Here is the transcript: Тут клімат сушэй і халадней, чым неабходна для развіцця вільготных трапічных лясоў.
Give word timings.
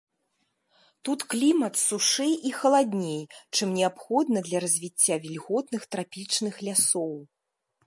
Тут 1.09 1.19
клімат 1.33 1.73
сушэй 1.81 2.33
і 2.51 2.53
халадней, 2.61 3.21
чым 3.57 3.77
неабходна 3.81 4.39
для 4.49 4.59
развіцця 4.65 5.15
вільготных 5.27 5.81
трапічных 5.97 6.53
лясоў. 6.69 7.17